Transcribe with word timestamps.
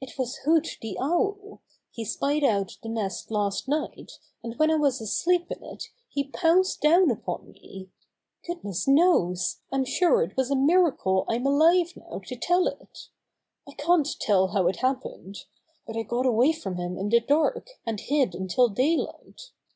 "It 0.00 0.16
was 0.16 0.36
Hoot 0.44 0.78
the 0.80 0.96
Owl. 1.00 1.60
He 1.90 2.04
spied 2.04 2.44
out 2.44 2.78
the 2.84 2.88
nest 2.88 3.32
last 3.32 3.66
night, 3.66 4.12
and 4.40 4.56
when 4.56 4.70
I 4.70 4.74
w^as 4.74 5.00
asleep 5.00 5.50
in 5.50 5.64
it 5.64 5.86
he 6.08 6.28
pounced 6.28 6.80
down 6.80 7.10
upon 7.10 7.50
me. 7.50 7.90
Goodness 8.46 8.86
knows, 8.86 9.62
I'm 9.72 9.84
sure 9.84 10.22
it 10.22 10.36
was 10.36 10.48
a 10.52 10.54
miracle 10.54 11.24
I'm 11.28 11.44
alive 11.44 11.92
now 11.96 12.20
to 12.24 12.36
tell 12.36 12.68
it! 12.68 13.08
I 13.68 13.72
can't 13.72 14.06
tell 14.20 14.46
how 14.46 14.68
it 14.68 14.76
happened. 14.76 15.38
But 15.88 15.96
I 15.96 16.04
got 16.04 16.24
away 16.24 16.52
from 16.52 16.76
him 16.76 16.96
in 16.96 17.08
the 17.08 17.18
dark, 17.18 17.68
and 17.84 17.98
hid 17.98 18.36
until 18.36 18.68
daylight. 18.68 19.50